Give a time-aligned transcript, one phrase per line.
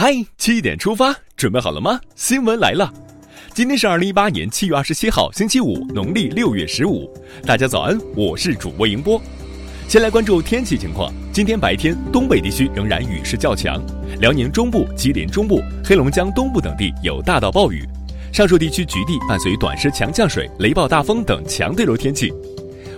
[0.00, 2.00] 嗨，七点出发，准备好了吗？
[2.14, 2.88] 新闻来了，
[3.52, 7.12] 今天是二零一八年七月二十七号，星期五，农历六月十五。
[7.44, 9.20] 大家早安，我是主播迎波。
[9.88, 13.82] 先来关注天气情况，今天白天东北地区仍然雨势较强，
[14.20, 17.84] 辽宁中部、吉林中部、黑龙江东部等地有大到暴雨，
[18.32, 22.32] 上述地区局地伴随短时强降水、雷暴大风等强对流天气。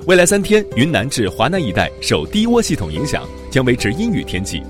[0.06, 4.62] 未来三天，云南至华南一带受低涡系统影响，将维持阴雨天气。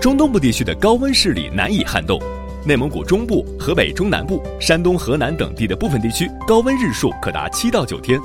[0.00, 2.20] 中东部地区的高温势力难以撼动，
[2.64, 8.20] 内蒙古中部、河北中南部、山东、河南等地的部分地区高温日数可达七到九天。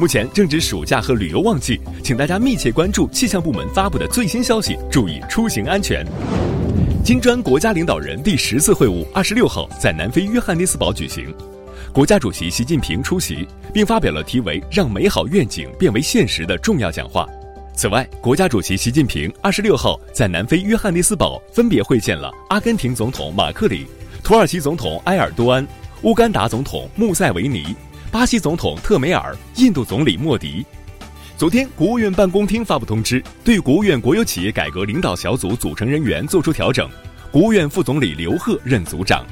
[0.00, 6.04] 目前正值暑假和旅游旺季，请大家密切关注气象部门发布的最新消息，注意出行安全。
[7.04, 11.32] 金砖国家领导人第十次会晤二十六号在南非约翰内斯堡举行，
[11.92, 17.28] 国家主席习近平出席，并发表了题为“让美好愿景变为现实”的重要讲话。
[17.80, 23.86] 此外，国家主席习近平二十六号在南非约翰内斯堡分别会见了阿根廷总统马克里、
[24.22, 25.66] 土耳其总统埃尔多安、
[26.02, 27.74] 乌干达总统穆塞维尼、
[28.12, 30.62] 巴西总统特梅尔、印度总理莫迪。
[31.38, 36.86] 昨天，国务院办公厅发布通知，对国务院国有企业改革领导小组组成人员作出调整，
[37.32, 39.24] 国务院副总理刘鹤任组长。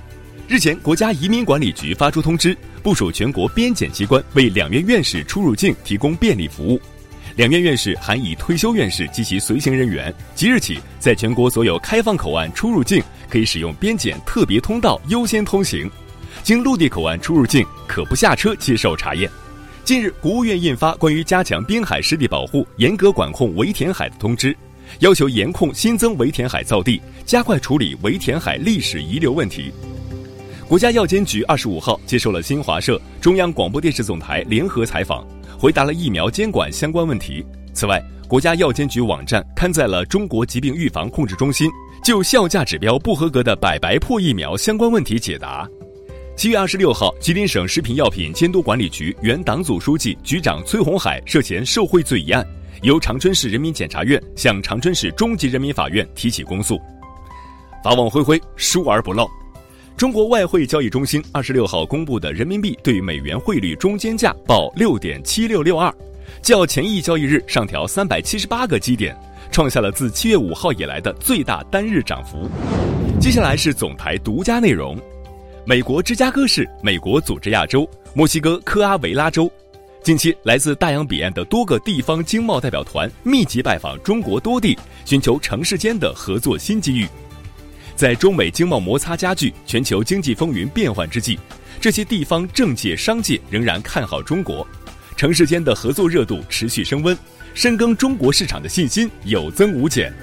[0.49, 6.81] 日前，国家移民管理局发出通知，部署全国边检机关为两院院士出入境提供便利服务。
[7.39, 15.89] 两院院士含已退休院士及其随行人员，即日起在全国所有开放口岸出入境可以使用边检特别通道优先通行；
[16.43, 19.31] 经陆地口岸出入境可不下车接受查验。
[19.85, 24.53] 近日，国务院印发关于加强滨海湿地保护、严格管控围填海的通知，
[24.99, 29.73] 要求严控新增围填海造地，加快处理围填海历史遗留问题。
[30.67, 35.25] 国家药监局二十五号接受了新华社、中央广播电视总台联合采访。
[35.59, 37.45] 回答了疫苗监管相关问题。
[37.75, 41.69] 此外，国家药监局网站刊载了中国疾病预防控制中心
[42.05, 45.69] 就效价指标不合格的百白破疫苗相关问题解答。
[46.37, 52.47] 七月二十六号，吉林省食品药品监督管理局原党组书记、局长崔红海涉嫌受贿罪一案，
[52.83, 56.81] 由长春市人民检察院向长春市中级人民法院提起公诉。
[57.83, 59.29] 法网恢恢，疏而不漏。
[59.99, 65.93] 中国外汇交易中心二十六号公布的人民币对美元汇率中间价报六点七六六二，
[66.41, 69.19] 较前一交易日上调三百七十八个基点，
[69.51, 72.49] 创下了自七月五号以来的最大单日涨幅。
[73.19, 74.97] 接下来是总台独家内容：
[75.67, 79.51] 美国芝加哥市、美国组织亚洲、墨西哥科阿维拉州，
[80.05, 87.09] 近期来自大洋彼岸的多个地方经贸代表团密集拜访中国多地，寻求城市间的合作新机遇。
[87.99, 91.37] 在中美经贸摩擦加剧、全球经济风云变幻之际，
[91.81, 94.65] 这些地方政界、商界仍然看好中国，
[95.17, 97.19] 城市间的合作热度持续升温，
[97.55, 100.15] 深耕中国市场的信心有增无减。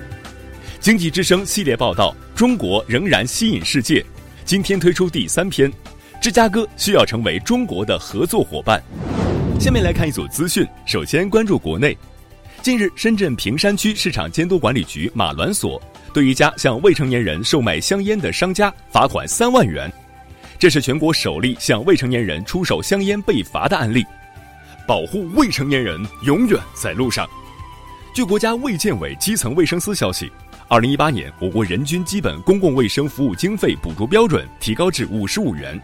[0.80, 4.02] 经济之声系列报道：中国仍然吸引世界。
[4.46, 5.69] 今天推出第三篇：
[6.22, 8.81] 芝加哥需要成为中国的合作伙伴。
[9.59, 10.66] 下面来看一组资讯。
[10.85, 11.97] 首先关注国内，
[12.66, 15.80] 近日，深圳坪山区市场监督管理局马銮所。
[16.12, 19.88] 对一家向未成年人售卖香烟的商家罚款三万元，
[20.58, 24.03] 这是全国首例向未成年人出售香烟被罚的案例。
[24.88, 27.30] 保护未成年人永远在路上。
[28.16, 30.32] 据国家卫健委基层卫生司消息，
[30.68, 35.80] 二零一八年我国人均基本公共卫生服务经费补助标准提高至五十五元，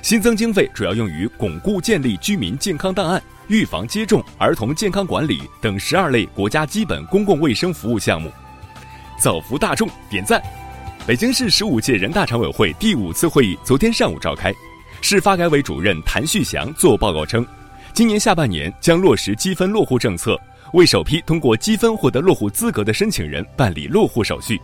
[0.00, 8.30] 新增经费主要用于巩固建立居民健康档案、预防接种、儿童健康管理等十二类国家基本公共卫生服务项目。
[9.18, 10.40] 造福大众，点赞！
[11.04, 14.54] 北京市十五届人大常委会第五次会议昨天上午召开，
[15.02, 17.44] 市发改委主任谭旭祥作报告称，
[17.92, 20.38] 今年下半年将落实积分落户政策，
[20.72, 24.60] 为首批通过积分获得落户资格的申请人办理落户手续。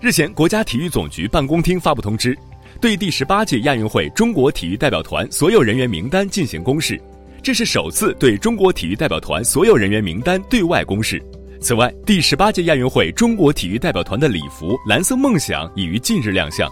[0.00, 2.34] 日前，国家体育总局办公厅发布通知，
[2.80, 6.98] 对第十八届亚运会中国体育代表团所有人员名单进行公示，
[7.42, 11.20] 这是首次对中国体育代表团所有人员名单对外公示。
[11.60, 16.70] 此外，第十八届亚运会中国体育代表团的礼服“蓝色梦想”已于近日亮相，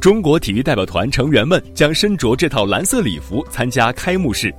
[0.00, 4.52] 中国体育代表团成员们将身着这套蓝色礼服参加开幕式。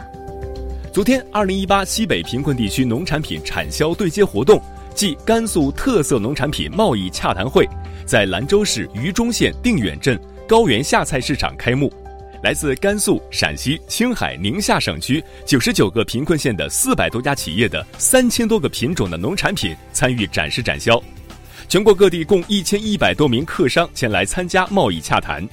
[0.93, 4.61] 昨天，二零一八西北贫困地区农产品产销对接活动
[4.95, 7.67] 暨甘肃特色农产品贸易洽谈会，
[8.05, 10.17] 在兰州市榆中县定远镇
[10.47, 11.91] 高原下菜市场开幕。
[12.43, 21.01] 来自甘肃、陕西、青海、宁夏省区九十九个贫困县的四百多家企业的三千多个品种的农产品参与展示展销，
[21.69, 25.47] 全国各地共一千一百多名客商前来参加贸易洽谈。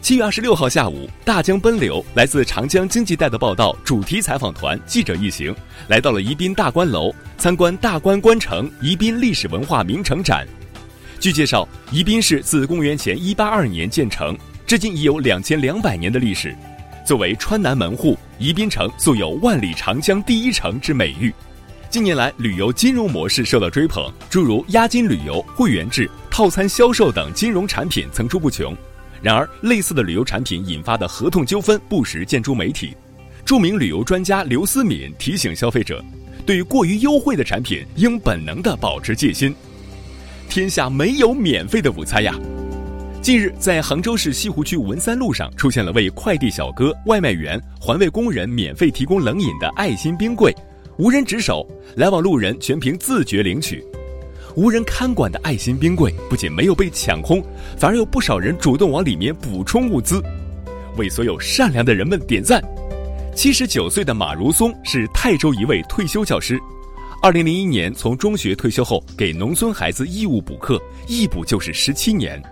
[0.00, 5.54] 七月二十六号下午，大江奔流来自长江经济带的报道主题采访团记者一行
[5.86, 10.44] 来到了宜宾大观楼参观大观关城宜宾历史文化名城展。
[11.20, 14.36] 据介绍，宜宾市自公元前一八二年建成，
[14.68, 16.54] 至今已有两千两百年的历史。
[17.02, 21.32] 作为川南门户，宜宾城素有“万里长江第一城”之美誉。
[21.88, 28.76] 近年来，旅游金融模式受到追捧，诸如押金旅游、会员制、套餐销售等金融产品层出不穷。
[29.22, 32.94] 然而，类似的旅游产品引发的合同纠纷不时见诸媒体。
[33.46, 36.04] 著名旅游专家刘思敏提醒消费者，
[36.44, 39.56] 对于过于优惠的产品，应本能的保持戒心。
[40.46, 42.34] 天下没有免费的午餐呀！
[43.20, 50.54] 近日，在杭州市西湖区文三路上出现了为快递小哥、外卖员、环卫工人免费提供冷饮的爱心冰柜。
[50.96, 51.66] 无人值守，
[51.96, 53.84] 来往路人全凭自觉领取。
[54.54, 57.42] 无人看管的爱心冰柜不仅没有被抢空，
[57.76, 60.22] 反而有不少人主动往里面补充物资，
[60.96, 62.62] 为所有善良的人们点赞。
[63.34, 66.58] 七十九岁的马如松是泰州一位退休教师，
[67.20, 72.42] 二零零一年从中学退休后，给农村孩子义务补课，一补就是十七年。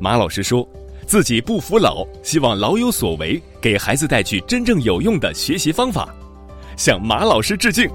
[0.00, 0.66] 马老师说，
[1.06, 6.08] 自己不服老，希望老有所为，给孩子带去真正有用的学习方法。
[6.76, 7.90] 向马老师致敬。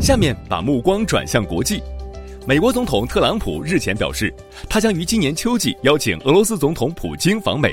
[0.00, 1.80] 下面把目光转向国际，
[2.46, 4.34] 美国总统特朗普日前表示，
[4.68, 7.72] 他将于今年秋季邀请俄罗斯总统普京访美。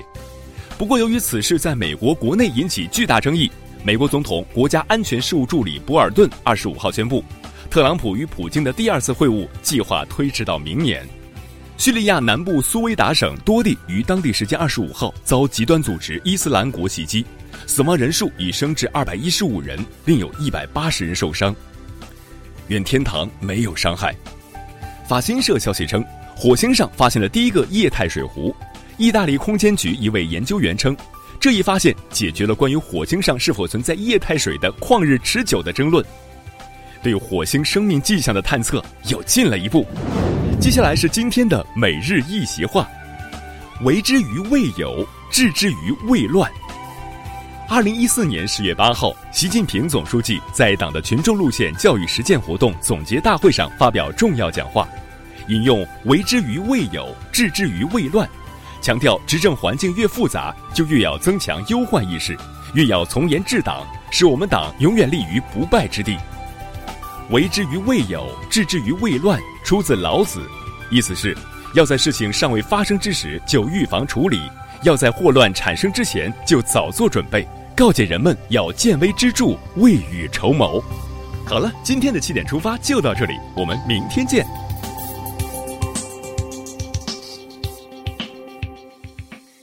[0.78, 3.52] 不过，由于此事在美国国内引起巨大争议，
[3.84, 7.24] 美国总统国家安全事务助理博尔顿二十五号宣布，
[7.72, 11.04] 特朗普与普京的第二次会晤计划推迟到明年。
[11.82, 17.26] 叙利亚南部苏维达省多地于当地时间二十五号遭极端组织伊斯兰国袭击。
[17.66, 21.56] 死亡人数已升至二百一十五人，另有一百八十人受伤。
[22.68, 24.16] 愿天堂没有伤害。
[25.10, 26.06] 法新社消息称，
[26.36, 28.56] 火星上发现了第一个液态水湖。
[28.98, 30.96] 意大利空间局一位研究员称，
[31.40, 36.06] 这一发现解决了关于火星上是否存在液态水的旷日持久的争论，
[37.02, 39.84] 对火星生命迹象的探测又进了一步。
[40.62, 42.88] 接下来是今天的每日一席话：
[43.82, 46.50] 为之于未有，治之于未乱。
[47.68, 54.88] 二零一四年十月八号，习近平总书记在党的群众路线教育实践活动总结大会上发表重要讲话，
[55.48, 58.30] 引用“为之于未有，治之于未乱”，
[58.84, 62.38] 强调执政环境越复杂，就越要增强忧患意识，
[62.76, 66.16] 越要从严治党，使我们党永远立于不败之地。
[67.32, 70.42] “为之于未有，置之于未乱”出自老子，
[70.90, 71.36] 意思是，
[71.74, 74.42] 要在事情尚未发生之时就预防处理，
[74.84, 77.48] 要在祸乱产生之前就早做准备。
[77.74, 80.84] 告诫人们要见微知著，未雨绸缪。
[81.46, 84.46] 好了，今天的七点出发就到这里，我们明天见。